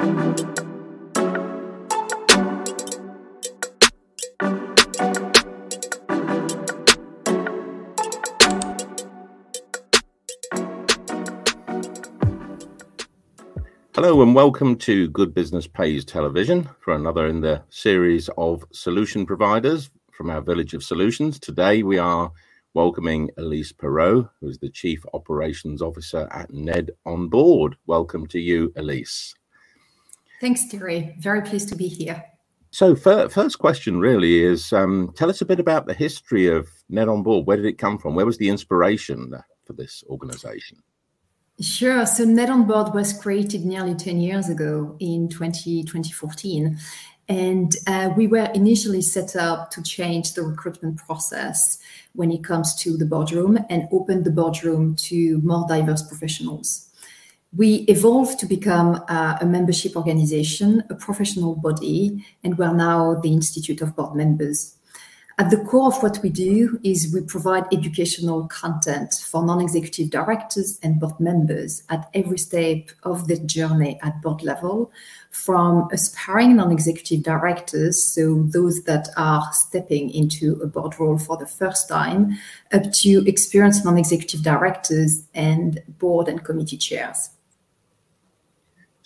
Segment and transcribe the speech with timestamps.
[0.00, 0.12] Hello
[14.22, 19.90] and welcome to Good Business Pays Television for another in the series of solution providers
[20.12, 21.40] from our Village of Solutions.
[21.40, 22.30] Today we are
[22.74, 27.76] welcoming Elise Perraud, who is the Chief Operations Officer at Ned on Board.
[27.86, 29.34] Welcome to you, Elise.
[30.40, 31.16] Thanks, Terry.
[31.18, 32.24] Very pleased to be here.
[32.70, 37.46] So, first question really is um, tell us a bit about the history of NEDonBoard.
[37.46, 38.14] Where did it come from?
[38.14, 39.32] Where was the inspiration
[39.64, 40.82] for this organization?
[41.60, 42.06] Sure.
[42.06, 46.78] So NEDonBoard was created nearly 10 years ago in 20, 2014.
[47.28, 51.78] And uh, we were initially set up to change the recruitment process
[52.14, 56.87] when it comes to the boardroom and open the boardroom to more diverse professionals.
[57.56, 63.32] We evolved to become uh, a membership organization, a professional body, and we're now the
[63.32, 64.74] Institute of Board Members.
[65.38, 70.78] At the core of what we do is we provide educational content for non-executive directors
[70.82, 74.92] and board members at every step of the journey at board level,
[75.30, 81.46] from aspiring non-executive directors, so those that are stepping into a board role for the
[81.46, 82.36] first time,
[82.72, 87.30] up to experienced non-executive directors and board and committee chairs.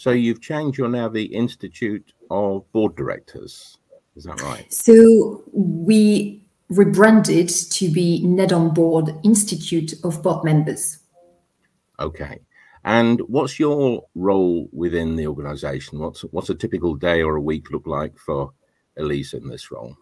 [0.03, 0.78] So you've changed.
[0.78, 3.78] You're now the Institute of Board Directors.
[4.17, 4.67] Is that right?
[4.75, 10.98] So we rebranded to be NEDonBoard Institute of Board Members.
[12.00, 12.41] Okay.
[12.84, 16.00] And what's your role within the organization?
[16.00, 18.50] What's what's a typical day or a week look like for
[18.97, 19.97] Elise in this role?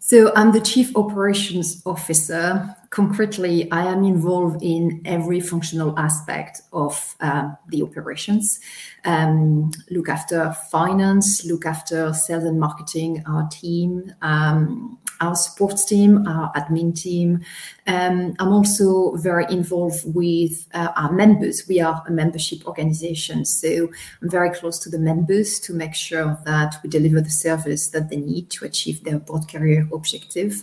[0.00, 2.74] So I'm the Chief Operations Officer.
[2.94, 8.60] Concretely, I am involved in every functional aspect of um, the operations.
[9.04, 16.24] Um, look after finance, look after sales and marketing, our team, um, our sports team,
[16.28, 17.40] our admin team.
[17.88, 21.66] Um, I'm also very involved with uh, our members.
[21.68, 23.90] We are a membership organization, so
[24.22, 28.08] I'm very close to the members to make sure that we deliver the service that
[28.08, 30.62] they need to achieve their board career objective.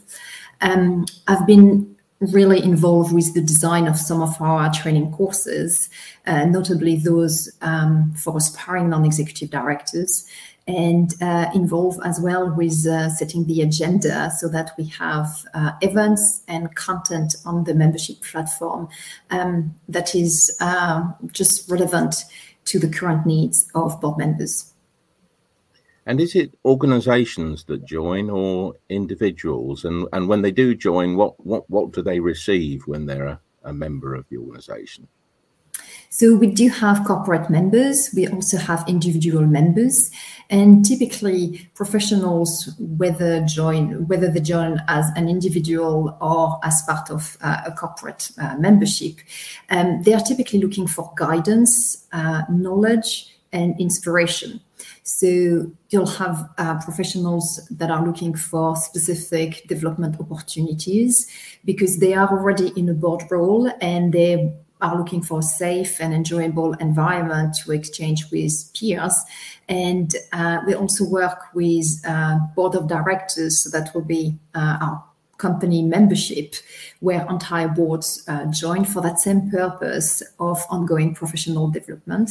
[0.62, 5.90] Um, I've been really involved with the design of some of our training courses,
[6.28, 10.26] uh, notably those um, for aspiring non-executive directors
[10.68, 15.72] and uh, involve as well with uh, setting the agenda so that we have uh,
[15.82, 18.88] events and content on the membership platform
[19.32, 22.24] um, that is uh, just relevant
[22.66, 24.71] to the current needs of board members.
[26.06, 29.86] And is it organizations that join or individuals?
[29.86, 33.40] And, and when they do join, what, what, what do they receive when they're a,
[33.64, 35.08] a member of the organization?
[36.10, 38.10] So we do have corporate members.
[38.14, 40.12] We also have individual members,
[40.50, 47.38] and typically professionals, whether join whether they join as an individual or as part of
[47.42, 49.20] uh, a corporate uh, membership,
[49.70, 54.60] um, they are typically looking for guidance, uh, knowledge, and inspiration.
[55.04, 61.28] So you'll have uh, professionals that are looking for specific development opportunities
[61.66, 66.02] because they are already in a board role and they are looking for a safe
[66.02, 69.16] and enjoyable environment to exchange with peers.
[69.70, 74.78] And uh, we also work with uh, board of directors, so that will be uh,
[74.82, 75.04] our
[75.38, 76.56] company membership,
[77.00, 82.30] where entire boards uh, join for that same purpose of ongoing professional development.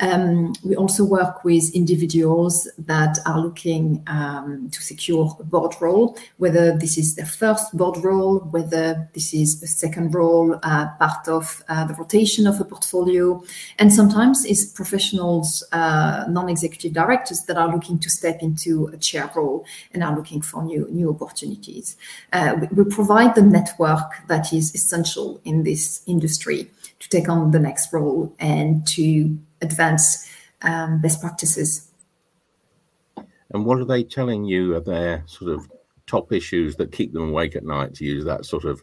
[0.00, 6.16] Um, we also work with individuals that are looking um, to secure a board role,
[6.36, 11.26] whether this is their first board role, whether this is a second role, uh, part
[11.26, 13.42] of uh, the rotation of a portfolio,
[13.78, 19.28] and sometimes it's professionals, uh, non-executive directors that are looking to step into a chair
[19.34, 21.96] role and are looking for new new opportunities.
[22.32, 26.70] Uh, we, we provide the network that is essential in this industry
[27.00, 30.28] to take on the next role and to advance
[30.62, 31.90] um, best practices.
[33.50, 35.68] And what are they telling you are their sort of
[36.06, 38.82] top issues that keep them awake at night, to use that sort of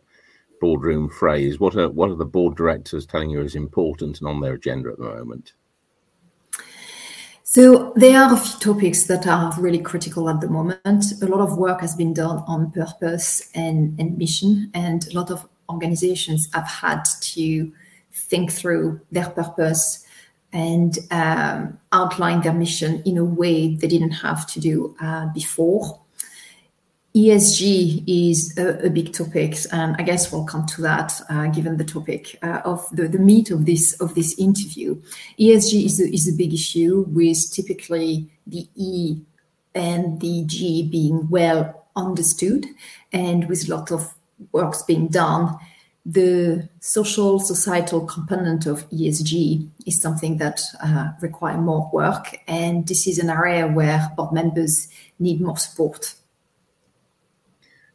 [0.62, 1.59] boardroom phrase?
[1.59, 4.89] What are what are the board directors telling you is important and on their agenda
[4.89, 5.53] at the moment?
[7.44, 11.06] So there are a few topics that are really critical at the moment.
[11.21, 15.29] A lot of work has been done on purpose and, and mission, and a lot
[15.31, 17.71] of organizations have had to
[18.15, 20.06] think through their purpose
[20.53, 26.00] and um, outline their mission in a way they didn't have to do uh, before.
[27.15, 31.77] ESG is a, a, big topic, and I guess we'll come to that uh, given
[31.77, 35.01] the topic uh, of the, the meat of this of this interview.
[35.39, 39.21] ESG is a, is a big issue with typically the E
[39.73, 42.65] and the G being well understood,
[43.13, 44.13] and with a lot of
[44.51, 45.57] works being done.
[46.05, 53.07] The social societal component of ESG is something that uh, require more work, and this
[53.07, 54.87] is an area where board members
[55.17, 56.13] need more support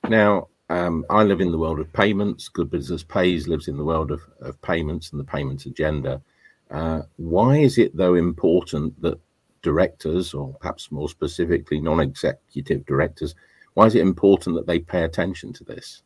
[0.08, 2.48] now, um, I live in the world of payments.
[2.48, 6.22] Good Business Pays lives in the world of, of payments and the payments agenda.
[6.70, 9.20] Uh, why is it, though, important that
[9.62, 13.34] directors, or perhaps more specifically non executive directors,
[13.74, 16.02] why is it important that they pay attention to this?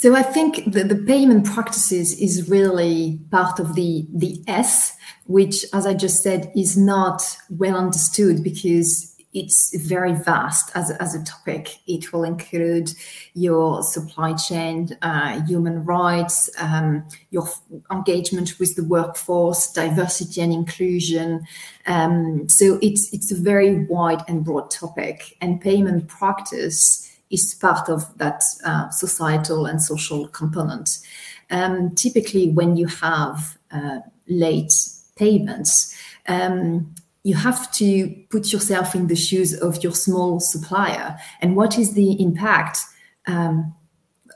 [0.00, 5.66] So I think the, the payment practices is really part of the the S, which,
[5.74, 7.20] as I just said, is not
[7.50, 11.80] well understood because it's very vast as, as a topic.
[11.86, 12.94] It will include
[13.34, 17.46] your supply chain, uh, human rights, um, your
[17.92, 21.46] engagement with the workforce, diversity and inclusion.
[21.86, 27.88] Um, so it's it's a very wide and broad topic, and payment practice is part
[27.88, 30.98] of that uh, societal and social component.
[31.50, 34.00] Um, typically, when you have uh,
[34.30, 34.72] late
[35.16, 35.94] payments.
[36.26, 41.78] Um, you have to put yourself in the shoes of your small supplier and what
[41.78, 42.78] is the impact
[43.26, 43.74] um,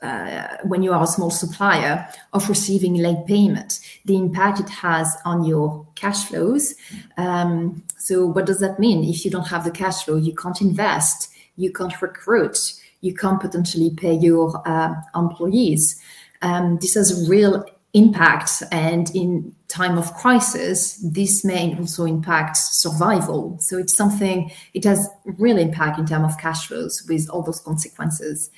[0.03, 5.17] uh, when you are a small supplier of receiving late payment the impact it has
[5.25, 6.75] on your cash flows
[7.17, 10.61] um, so what does that mean if you don't have the cash flow you can't
[10.61, 12.73] invest you can't recruit
[13.05, 16.01] you can't potentially pay your uh, employees.
[16.41, 17.63] Um, this has a real
[17.93, 23.57] impact and in time of crisis this may also impact survival.
[23.61, 27.61] So it's something it has real impact in terms of cash flows with all those
[27.61, 28.49] consequences.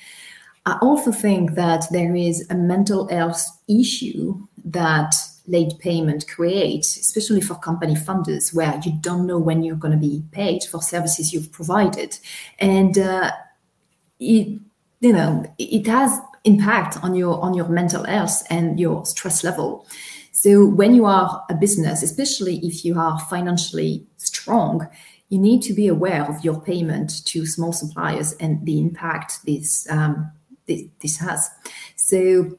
[0.66, 5.14] I also think that there is a mental health issue that
[5.46, 10.08] late payment creates especially for company funders where you don't know when you're going to
[10.08, 12.18] be paid for services you've provided.
[12.58, 13.30] And uh,
[14.20, 14.60] it
[15.00, 19.86] you know it has impact on your on your mental health and your stress level.
[20.32, 24.88] So when you are a business especially if you are financially strong
[25.28, 29.88] you need to be aware of your payment to small suppliers and the impact this
[29.90, 30.30] um,
[30.66, 31.50] this, this has.
[31.96, 32.56] So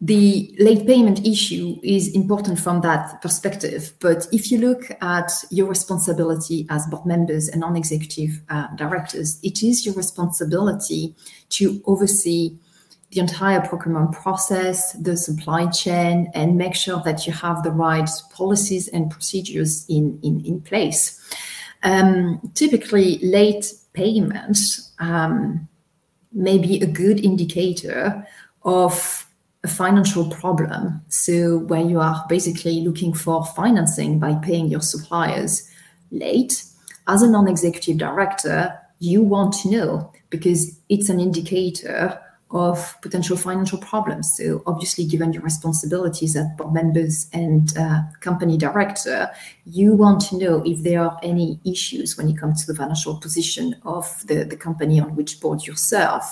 [0.00, 3.92] the late payment issue is important from that perspective.
[4.00, 9.38] But if you look at your responsibility as board members and non executive uh, directors,
[9.42, 11.14] it is your responsibility
[11.50, 12.56] to oversee
[13.10, 18.08] the entire procurement process, the supply chain, and make sure that you have the right
[18.32, 21.20] policies and procedures in, in, in place.
[21.82, 25.68] Um, typically, late payments um,
[26.32, 28.26] may be a good indicator
[28.62, 29.26] of
[29.62, 31.02] a financial problem.
[31.08, 35.68] So, where you are basically looking for financing by paying your suppliers
[36.10, 36.64] late,
[37.06, 42.20] as a non executive director, you want to know because it's an indicator
[42.52, 44.34] of potential financial problems.
[44.34, 49.30] So, obviously, given your responsibilities as board members and uh, company director,
[49.66, 53.16] you want to know if there are any issues when it comes to the financial
[53.18, 56.22] position of the, the company on which board you serve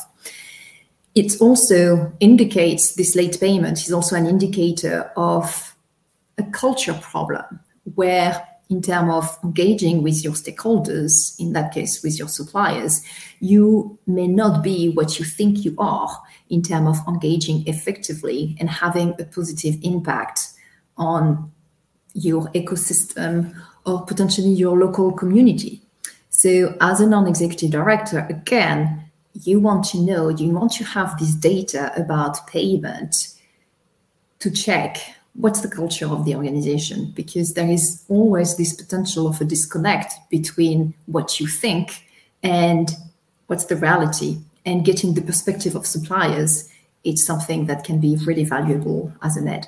[1.15, 5.75] it also indicates this late payment is also an indicator of
[6.37, 7.61] a culture problem
[7.95, 13.03] where in terms of engaging with your stakeholders in that case with your suppliers
[13.41, 16.11] you may not be what you think you are
[16.51, 20.49] in terms of engaging effectively and having a positive impact
[20.97, 21.51] on
[22.15, 23.55] your ecosystem
[23.87, 25.81] or potentially your local community.
[26.31, 29.08] So as a non-executive director again
[29.45, 33.35] you want to know, you want to have this data about payment
[34.41, 34.99] to check
[35.35, 40.15] what's the culture of the organization because there is always this potential of a disconnect
[40.31, 42.05] between what you think
[42.43, 42.91] and
[43.47, 44.39] what's the reality.
[44.67, 46.69] And getting the perspective of suppliers
[47.05, 49.67] it's something that can be really valuable as an ed.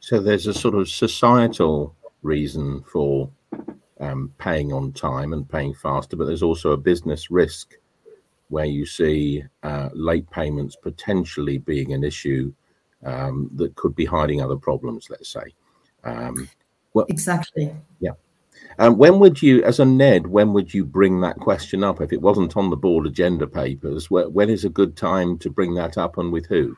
[0.00, 3.30] So there's a sort of societal reason for
[4.00, 7.74] um, paying on time and paying faster but there's also a business risk
[8.48, 12.52] where you see uh, late payments potentially being an issue
[13.04, 15.54] um, that could be hiding other problems, let's say.
[16.04, 16.48] Um,
[16.94, 17.74] well, exactly.
[18.00, 18.12] Yeah.
[18.78, 22.12] Um, when would you, as a NED, when would you bring that question up if
[22.12, 24.06] it wasn't on the board agenda papers?
[24.06, 26.76] Wh- when is a good time to bring that up and with who?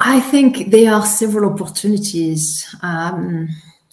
[0.00, 3.48] I think there are several opportunities um,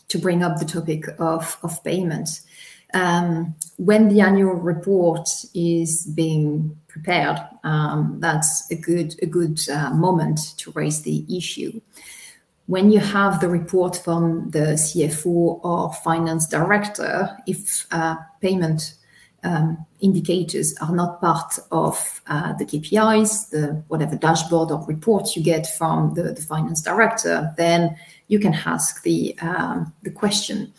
[0.08, 2.42] to bring up the topic of, of payment.
[2.94, 9.90] Um, when the annual report is being prepared, um, that's a good a good uh,
[9.92, 11.80] moment to raise the issue.
[12.66, 18.96] When you have the report from the CFO or finance director, if uh, payment
[19.44, 25.42] um, indicators are not part of uh, the KPIs, the whatever dashboard or report you
[25.42, 27.96] get from the, the finance director, then
[28.28, 30.74] you can ask the um, the question.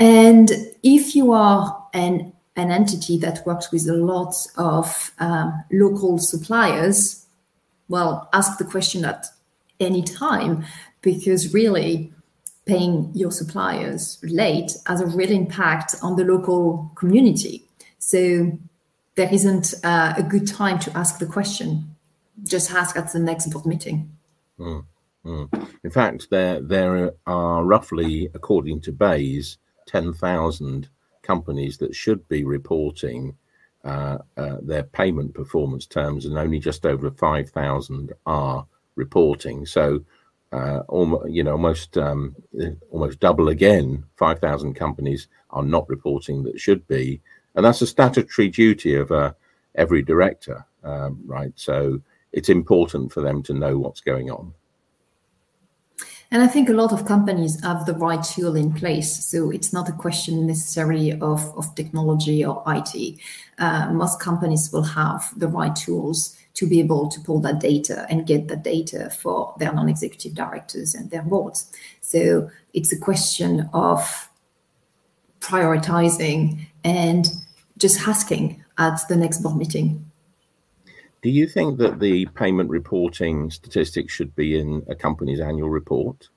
[0.00, 0.50] And
[0.82, 7.26] if you are an, an entity that works with a lot of um, local suppliers,
[7.88, 9.26] well, ask the question at
[9.78, 10.64] any time
[11.02, 12.12] because really
[12.64, 17.64] paying your suppliers late has a real impact on the local community.
[17.98, 18.58] So
[19.16, 21.94] there isn't uh, a good time to ask the question.
[22.44, 24.10] Just ask at the next board meeting.
[24.58, 24.84] Mm,
[25.26, 25.68] mm.
[25.84, 30.88] In fact, there there are roughly, according to BEIS, 10,000
[31.22, 33.36] companies that should be reporting
[33.84, 39.64] uh, uh, their payment performance terms, and only just over 5,000 are reporting.
[39.64, 40.04] So,
[40.52, 42.34] uh, almost, you know, almost um,
[42.90, 44.04] almost double again.
[44.16, 47.20] 5,000 companies are not reporting that should be,
[47.54, 49.32] and that's a statutory duty of uh,
[49.76, 51.52] every director, um, right?
[51.54, 54.52] So, it's important for them to know what's going on.
[56.32, 59.24] And I think a lot of companies have the right tool in place.
[59.24, 63.18] So it's not a question necessarily of, of technology or IT.
[63.58, 68.06] Uh, most companies will have the right tools to be able to pull that data
[68.08, 71.70] and get that data for their non executive directors and their boards.
[72.00, 74.28] So it's a question of
[75.40, 77.26] prioritizing and
[77.76, 80.09] just asking at the next board meeting.
[81.22, 86.28] Do you think that the payment reporting statistics should be in a company's annual report?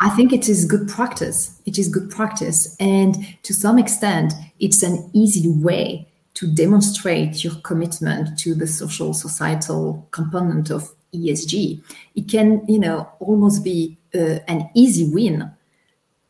[0.00, 1.60] I think it is good practice.
[1.64, 2.76] It is good practice.
[2.80, 9.12] And to some extent, it's an easy way to demonstrate your commitment to the social
[9.14, 11.82] societal component of ESG.
[12.14, 15.50] It can, you know, almost be uh, an easy win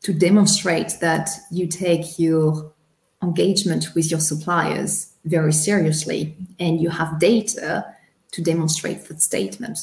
[0.03, 2.73] to demonstrate that you take your
[3.23, 7.95] engagement with your suppliers very seriously and you have data
[8.33, 9.79] to demonstrate that statement.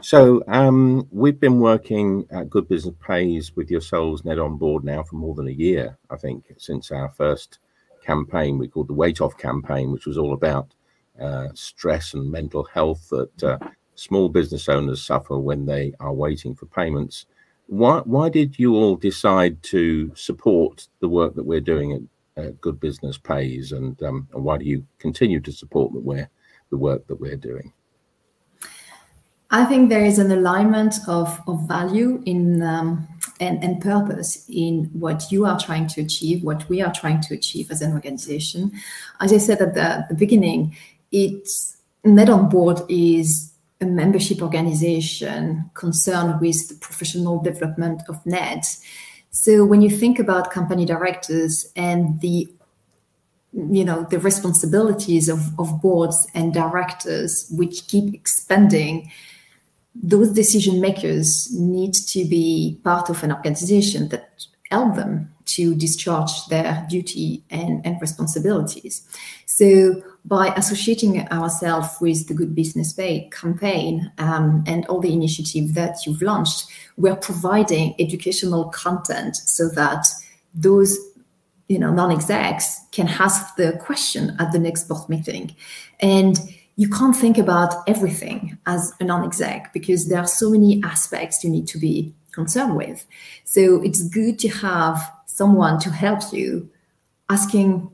[0.00, 5.02] So um, we've been working at Good Business Pays with yourselves, Ned, on board now
[5.02, 7.58] for more than a year, I think, since our first
[8.04, 10.74] campaign we called the Weight Off campaign, which was all about
[11.20, 13.58] uh, stress and mental health that uh,
[13.94, 17.26] small business owners suffer when they are waiting for payments.
[17.66, 21.92] Why, why did you all decide to support the work that we're doing
[22.36, 26.28] uh, Good Business Pays, and, um, and why do you continue to support the, we're,
[26.70, 27.72] the work that we're doing?
[29.50, 33.06] I think there is an alignment of, of value in um,
[33.40, 37.34] and, and purpose in what you are trying to achieve, what we are trying to
[37.34, 38.72] achieve as an organization.
[39.20, 40.76] As I said at the, the beginning,
[41.12, 48.64] it's NEDonBoard is a membership organization concerned with the professional development of Ned.
[49.34, 52.48] So when you think about company directors and the
[53.52, 59.10] you know the responsibilities of, of boards and directors which keep expanding
[59.94, 66.46] those decision makers need to be part of an organization that help them to discharge
[66.48, 69.06] their duty and, and responsibilities.
[69.46, 75.74] So by associating ourselves with the Good Business Pay campaign um, and all the initiative
[75.74, 76.66] that you've launched,
[76.96, 80.06] we're providing educational content so that
[80.54, 80.98] those
[81.68, 85.54] you know non-execs can ask the question at the next board meeting.
[86.00, 86.38] And
[86.76, 91.50] you can't think about everything as a non-exec because there are so many aspects you
[91.50, 93.06] need to be concerned with.
[93.44, 96.68] So it's good to have someone to help you
[97.30, 97.90] asking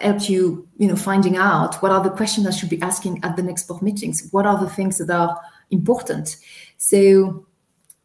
[0.00, 3.36] help you you know finding out what are the questions i should be asking at
[3.36, 5.40] the next board meetings what are the things that are
[5.70, 6.36] important
[6.76, 7.46] so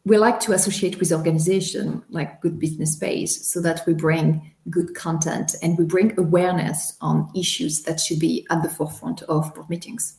[0.05, 4.93] we like to associate with organization like good business pays so that we bring good
[4.95, 9.69] content and we bring awareness on issues that should be at the forefront of board
[9.69, 10.17] meetings.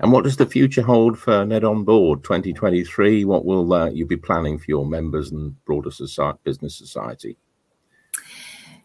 [0.00, 3.24] And what does the future hold for NEDonBoard 2023?
[3.26, 7.36] What will uh, you be planning for your members and broader society, business society?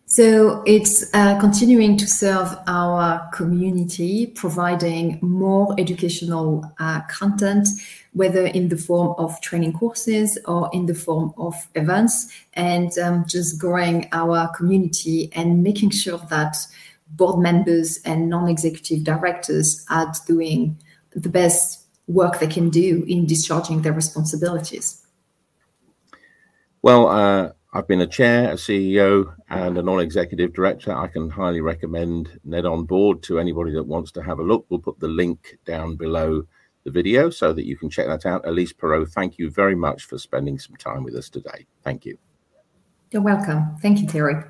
[0.08, 7.68] So it's uh, continuing to serve our community, providing more educational uh, content,
[8.14, 13.26] whether in the form of training courses or in the form of events, and um,
[13.28, 16.56] just growing our community and making sure that
[17.08, 20.78] board members and non-executive directors are doing
[21.16, 25.02] the best work they can do in discharging their responsibilities.
[26.84, 30.96] Well, uh, I've been a chair, a CEO, and a non executive director.
[30.96, 34.66] I can highly recommend NEDonBoard to anybody that wants to have a look.
[34.70, 36.44] We'll put the link down below
[36.86, 38.48] the video so that you can check that out.
[38.48, 41.66] Elise Perraud, thank you very much for spending some time with us today.
[41.84, 42.18] Thank you.
[43.12, 43.76] You're welcome.
[43.82, 44.42] Thank you, Terry.